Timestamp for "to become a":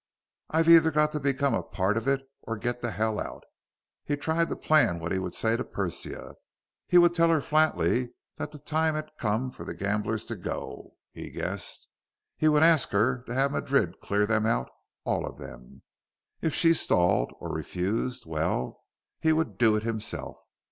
1.11-1.61